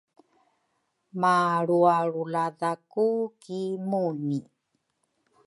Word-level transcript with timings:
malrualruladhaku 1.21 3.07
ki 3.41 3.61
Muni. 3.89 4.39